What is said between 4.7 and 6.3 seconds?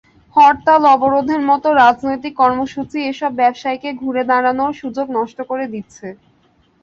সুযোগ নষ্ট করে দিচ্ছে।